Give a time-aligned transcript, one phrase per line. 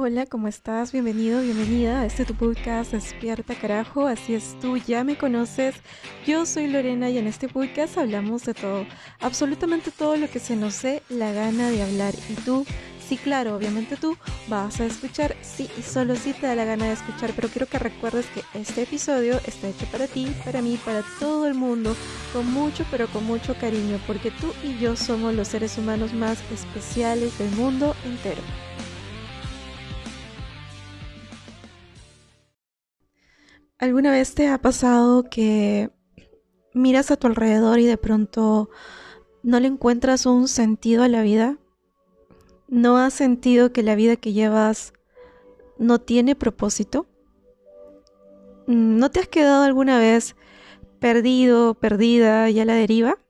[0.00, 0.92] Hola, ¿cómo estás?
[0.92, 5.74] Bienvenido, bienvenida a este tu podcast Despierta Carajo, así es tú, ya me conoces.
[6.24, 8.86] Yo soy Lorena y en este podcast hablamos de todo,
[9.18, 12.14] absolutamente todo lo que se nos dé la gana de hablar.
[12.28, 12.64] Y tú,
[13.08, 14.16] sí, claro, obviamente tú
[14.46, 17.66] vas a escuchar, sí, y solo si te da la gana de escuchar, pero quiero
[17.66, 21.96] que recuerdes que este episodio está hecho para ti, para mí, para todo el mundo,
[22.32, 26.38] con mucho, pero con mucho cariño, porque tú y yo somos los seres humanos más
[26.52, 28.42] especiales del mundo entero.
[33.80, 35.92] ¿Alguna vez te ha pasado que
[36.74, 38.70] miras a tu alrededor y de pronto
[39.44, 41.58] no le encuentras un sentido a la vida?
[42.66, 44.94] ¿No has sentido que la vida que llevas
[45.78, 47.06] no tiene propósito?
[48.66, 50.34] ¿No te has quedado alguna vez
[50.98, 53.20] perdido, perdida y a la deriva?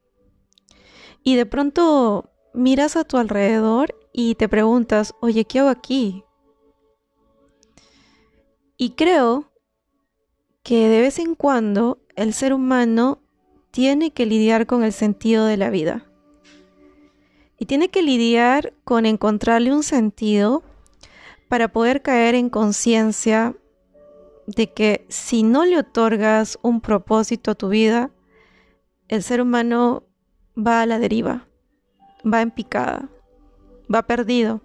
[1.22, 6.24] Y de pronto miras a tu alrededor y te preguntas, oye, ¿qué hago aquí?
[8.78, 9.52] Y creo
[10.68, 13.22] que de vez en cuando el ser humano
[13.70, 16.04] tiene que lidiar con el sentido de la vida.
[17.58, 20.62] Y tiene que lidiar con encontrarle un sentido
[21.48, 23.56] para poder caer en conciencia
[24.46, 28.10] de que si no le otorgas un propósito a tu vida,
[29.08, 30.02] el ser humano
[30.54, 31.48] va a la deriva,
[32.30, 33.08] va en picada,
[33.90, 34.60] va perdido.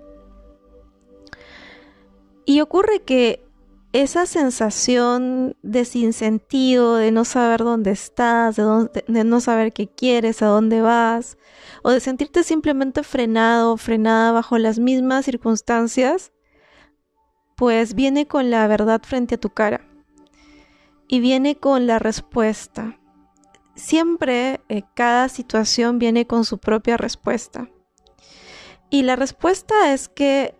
[2.43, 3.42] Y ocurre que
[3.93, 10.47] esa sensación de sinsentido, de no saber dónde estás, de, no saber qué quieres, a
[10.47, 11.37] dónde vas,
[11.83, 16.31] o de sentirte simplemente frenado, frenada bajo las mismas circunstancias,
[17.55, 19.87] pues viene con la verdad frente a tu cara
[21.07, 22.99] y viene con la respuesta.
[23.75, 27.69] Siempre eh, cada situación viene con su propia respuesta.
[28.89, 30.55] Y la respuesta es que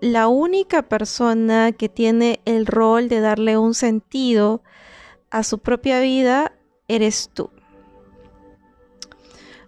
[0.00, 4.62] la única persona que tiene el rol de darle un sentido
[5.30, 6.52] a su propia vida
[6.88, 7.50] eres tú.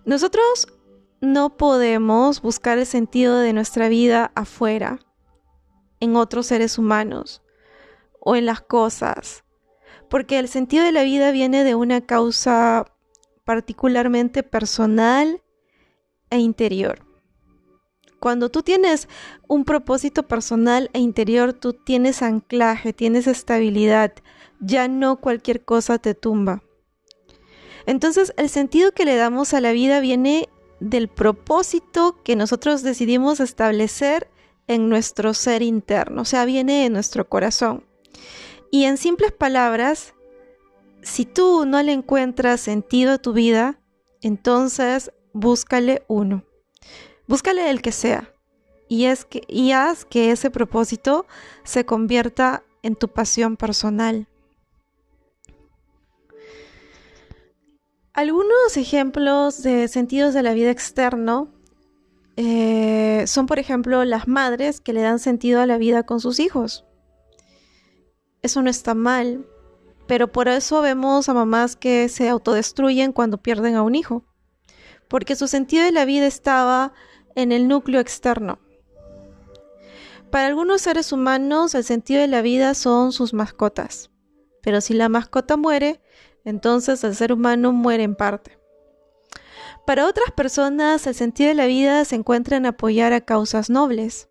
[0.05, 0.69] Nosotros
[1.21, 5.01] no podemos buscar el sentido de nuestra vida afuera,
[6.01, 7.43] en otros seres humanos
[8.21, 9.45] o en las cosas,
[10.09, 12.85] porque el sentido de la vida viene de una causa
[13.45, 15.43] particularmente personal
[16.31, 17.08] e interior.
[18.21, 19.09] Cuando tú tienes
[19.47, 24.13] un propósito personal e interior, tú tienes anclaje, tienes estabilidad,
[24.61, 26.63] ya no cualquier cosa te tumba.
[27.87, 30.49] Entonces el sentido que le damos a la vida viene
[30.81, 34.29] del propósito que nosotros decidimos establecer
[34.67, 37.87] en nuestro ser interno, o sea, viene de nuestro corazón.
[38.71, 40.15] Y en simples palabras,
[41.03, 43.81] si tú no le encuentras sentido a tu vida,
[44.21, 46.45] entonces búscale uno.
[47.29, 48.33] Búscale el que sea
[48.89, 49.05] y,
[49.73, 51.27] haz que ese propósito
[51.63, 54.27] se convierta en tu pasión personal.
[58.15, 61.49] Algunos ejemplos de sentidos de la vida externo
[62.37, 66.41] eh, son, por ejemplo, las madres que le dan sentido a la vida con sus
[66.41, 66.85] hijos.
[68.41, 69.47] Eso no está mal,
[70.07, 74.25] pero por eso vemos a mamás que se autodestruyen cuando pierden a un hijo,
[75.09, 76.93] porque su sentido de la vida estaba
[77.35, 78.59] en el núcleo externo.
[80.31, 84.11] Para algunos seres humanos el sentido de la vida son sus mascotas,
[84.63, 86.03] pero si la mascota muere,
[86.45, 88.59] entonces el ser humano muere en parte.
[89.87, 94.29] Para otras personas el sentido de la vida se encuentra en apoyar a causas nobles.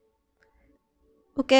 [1.35, 1.53] ¿Ok?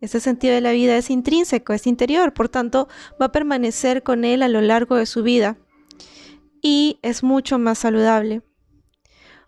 [0.00, 2.88] Ese sentido de la vida es intrínseco, es interior, por tanto
[3.20, 5.58] va a permanecer con él a lo largo de su vida
[6.62, 8.42] y es mucho más saludable.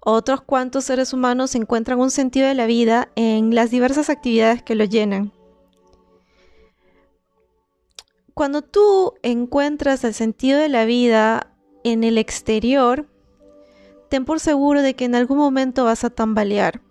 [0.06, 4.75] Otros cuantos seres humanos encuentran un sentido de la vida en las diversas actividades que
[4.75, 5.32] lo llenan.
[8.34, 13.09] Cuando tú encuentras el sentido de la vida en el exterior,
[14.10, 16.82] ten por seguro de que en algún momento vas a tambalear.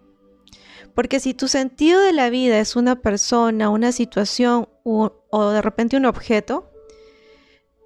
[0.96, 5.12] Porque si tu sentido de la vida es una persona, una situación o,
[5.52, 6.72] de repente un objeto,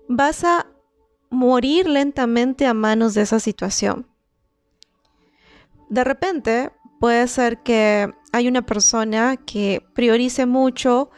[0.07, 0.68] vas a
[1.30, 4.07] morir lentamente a manos de esa situación.
[5.89, 11.10] De repente puede ser que hay una persona que priorice mucho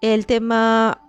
[0.00, 1.00] el tema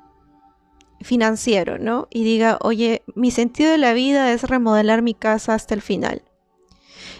[1.01, 2.07] financiero, ¿no?
[2.09, 6.23] Y diga, oye, mi sentido de la vida es remodelar mi casa hasta el final.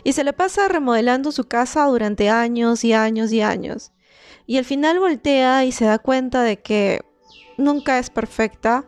[0.03, 3.91] Y se le pasa remodelando su casa durante años y años y años.
[4.45, 7.01] Y al final voltea y se da cuenta de que
[7.57, 8.85] nunca es perfecta,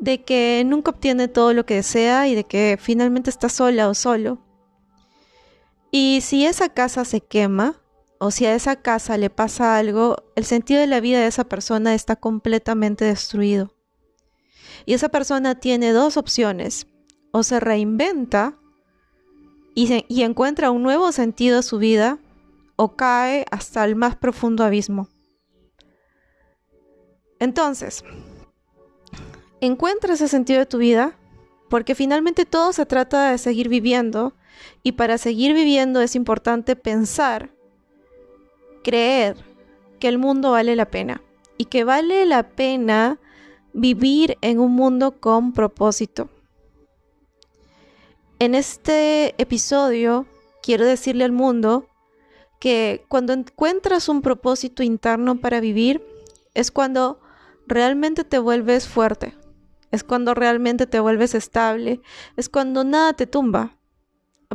[0.00, 3.94] de que nunca obtiene todo lo que desea y de que finalmente está sola o
[3.94, 4.38] solo.
[5.96, 7.80] Y si esa casa se quema,
[8.18, 11.44] o si a esa casa le pasa algo, el sentido de la vida de esa
[11.44, 13.72] persona está completamente destruido.
[14.86, 16.88] Y esa persona tiene dos opciones.
[17.30, 18.58] O se reinventa
[19.76, 22.18] y, encuentra un nuevo sentido a su vida,
[22.74, 25.08] o cae hasta el más profundo abismo.
[27.38, 28.02] Entonces,
[29.60, 31.16] encuentra ese sentido de tu vida,
[31.70, 34.34] porque finalmente todo se trata de seguir viviendo,
[34.82, 37.50] y para seguir viviendo es importante pensar,
[38.82, 39.36] creer
[39.98, 41.22] que el mundo vale la pena,
[41.56, 43.18] y que vale la pena
[43.72, 46.28] vivir en un mundo con propósito.
[48.38, 50.26] En este episodio
[50.62, 51.88] quiero decirle al mundo
[52.60, 56.02] que cuando encuentras un propósito interno para vivir
[56.54, 57.20] es cuando
[57.66, 59.34] realmente te vuelves fuerte,
[59.90, 62.00] es cuando realmente te vuelves estable,
[62.36, 63.76] es cuando nada te tumba.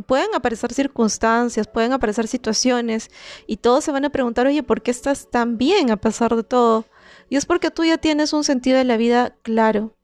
[0.06, 3.10] Pueden aparecer circunstancias, pueden aparecer situaciones
[3.46, 6.44] y todos se van a preguntar, oye, ¿por qué estás tan bien a pesar de
[6.44, 6.84] todo?
[7.28, 9.96] Y es porque tú ya tienes un sentido de la vida claro,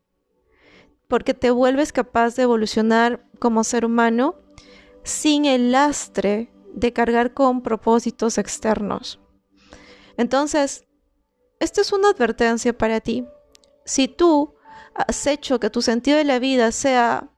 [1.08, 4.36] porque te vuelves capaz de evolucionar como ser humano
[5.02, 9.20] sin el lastre de cargar con propósitos externos.
[10.16, 10.86] Entonces,
[11.60, 13.26] esta es una advertencia para ti.
[13.84, 14.54] Si tú
[14.94, 17.30] has hecho que tu sentido de la vida sea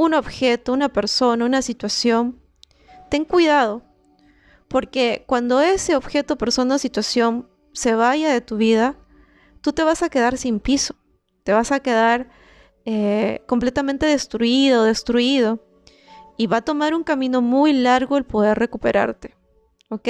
[0.00, 2.40] un objeto, una persona, una situación,
[3.10, 3.82] ten cuidado,
[4.66, 8.96] porque cuando ese objeto, persona o situación se vaya de tu vida,
[9.60, 10.94] tú te vas a quedar sin piso,
[11.44, 12.30] te vas a quedar
[12.86, 15.62] eh, completamente destruido, destruido,
[16.38, 19.36] y va a tomar un camino muy largo el poder recuperarte,
[19.90, 20.08] ¿ok?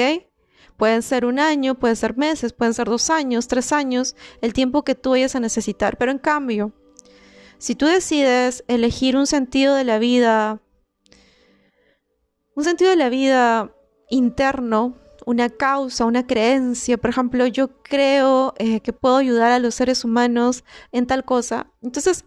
[0.77, 4.85] Pueden ser un año, pueden ser meses, pueden ser dos años, tres años, el tiempo
[4.85, 6.71] que tú vayas a necesitar, pero en cambio,
[7.61, 10.59] si tú decides elegir un sentido de la vida,
[12.55, 13.71] un sentido de la vida
[14.09, 14.95] interno,
[15.27, 20.03] una causa, una creencia, por ejemplo, yo creo eh, que puedo ayudar a los seres
[20.03, 21.67] humanos en tal cosa.
[21.83, 22.25] Entonces,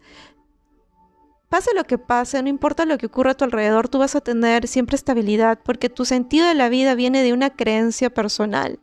[1.49, 4.21] pase lo que pase, no importa lo que ocurra a tu alrededor, tú vas a
[4.21, 8.79] tener siempre estabilidad porque tu sentido de la vida viene de una creencia personal,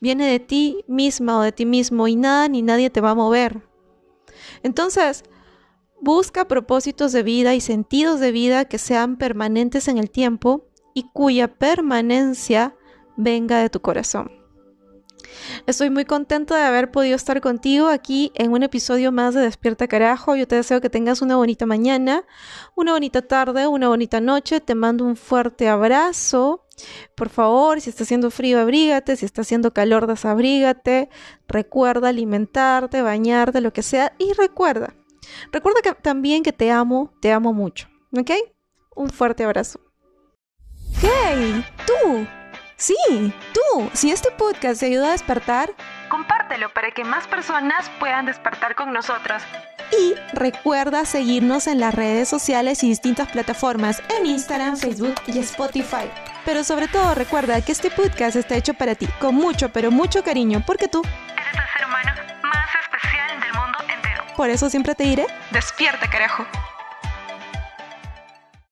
[0.00, 3.14] viene de ti misma o de ti mismo y nada ni nadie te va a
[3.14, 3.68] mover.
[4.62, 5.24] Entonces,
[6.00, 11.04] busca propósitos de vida y sentidos de vida que sean permanentes en el tiempo y
[11.12, 12.74] cuya permanencia
[13.16, 14.40] venga de tu corazón.
[15.66, 19.88] Estoy muy contenta de haber podido estar contigo aquí en un episodio más de Despierta
[19.88, 20.36] Carajo.
[20.36, 22.24] Yo te deseo que tengas una bonita mañana,
[22.74, 24.60] una bonita tarde, una bonita noche.
[24.60, 26.66] Te mando un fuerte abrazo.
[27.14, 29.16] Por favor, si está haciendo frío, abrígate.
[29.16, 31.10] Si está haciendo calor, desabrígate.
[31.46, 34.12] Recuerda alimentarte, bañarte, lo que sea.
[34.18, 34.94] Y recuerda,
[35.52, 37.88] recuerda que también que te amo, te amo mucho.
[38.16, 38.30] ¿Ok?
[38.94, 39.80] Un fuerte abrazo.
[41.00, 41.64] ¡Hey!
[41.86, 42.26] ¡Tú!
[42.76, 42.96] Sí,
[43.52, 45.70] tú, si este podcast te ayuda a despertar,
[46.08, 49.42] compártelo para que más personas puedan despertar con nosotros.
[49.92, 56.10] Y recuerda seguirnos en las redes sociales y distintas plataformas en Instagram, Facebook y Spotify.
[56.46, 60.22] Pero sobre todo recuerda que este podcast está hecho para ti, con mucho, pero mucho
[60.22, 61.02] cariño, porque tú
[64.36, 66.44] Por eso siempre te diré, despierta carajo.